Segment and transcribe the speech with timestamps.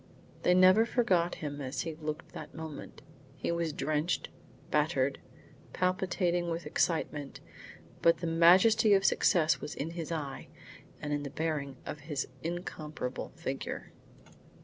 [0.41, 3.03] They never forgot him as he looked at that moment.
[3.37, 4.29] He was drenched,
[4.71, 5.19] battered,
[5.73, 7.39] palpitating with excitement;
[8.01, 10.47] but the majesty of success was in his eye
[10.99, 13.91] and in the bearing of his incomparable figure.